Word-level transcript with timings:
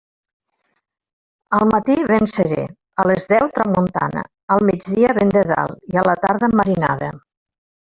Al 1.57 1.65
matí, 1.73 1.97
vent 2.13 2.31
serè; 2.33 2.65
a 3.03 3.07
les 3.11 3.29
deu, 3.35 3.47
tramuntana; 3.61 4.27
al 4.57 4.69
migdia, 4.73 5.15
vent 5.23 5.39
de 5.39 5.49
dalt; 5.57 5.81
i 5.97 6.05
a 6.05 6.09
la 6.13 6.21
tarda, 6.27 6.55
marinada. 6.63 7.17